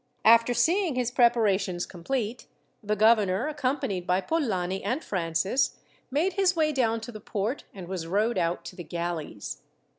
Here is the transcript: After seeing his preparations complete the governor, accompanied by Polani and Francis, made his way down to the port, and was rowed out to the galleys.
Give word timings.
After 0.25 0.55
seeing 0.55 0.95
his 0.95 1.11
preparations 1.11 1.85
complete 1.85 2.47
the 2.81 2.95
governor, 2.95 3.47
accompanied 3.47 4.07
by 4.07 4.19
Polani 4.19 4.83
and 4.83 5.03
Francis, 5.03 5.75
made 6.09 6.33
his 6.33 6.55
way 6.55 6.71
down 6.71 7.01
to 7.01 7.11
the 7.11 7.21
port, 7.21 7.65
and 7.71 7.87
was 7.87 8.07
rowed 8.07 8.39
out 8.39 8.65
to 8.65 8.75
the 8.75 8.83
galleys. 8.83 9.61